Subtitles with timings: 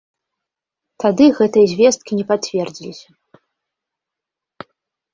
[1.03, 3.09] Тады гэтыя звесткі не пацвердзіліся.